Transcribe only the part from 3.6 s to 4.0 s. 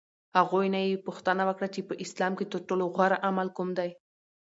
دی؟